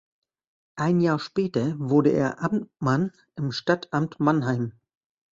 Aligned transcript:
Ein 0.77 0.99
Jahr 0.99 1.19
später 1.19 1.75
wurde 1.77 2.09
er 2.11 2.41
Amtmann 2.41 3.11
im 3.35 3.51
Stadtamt 3.51 4.19
Mannheim. 4.19 4.71